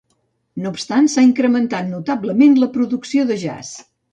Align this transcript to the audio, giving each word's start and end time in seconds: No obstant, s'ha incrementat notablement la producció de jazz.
No 0.63 0.71
obstant, 0.75 1.09
s'ha 1.15 1.25
incrementat 1.27 1.89
notablement 1.91 2.59
la 2.65 2.71
producció 2.79 3.31
de 3.33 3.39
jazz. 3.45 3.75